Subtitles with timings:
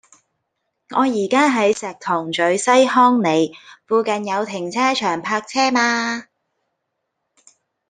[0.95, 3.53] 我依家喺石塘咀西康里，
[3.85, 6.23] 附近有停車場泊車嗎